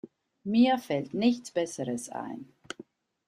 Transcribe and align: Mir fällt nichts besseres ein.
Mir 0.43 0.79
fällt 0.79 1.13
nichts 1.13 1.51
besseres 1.51 2.09
ein. 2.09 2.51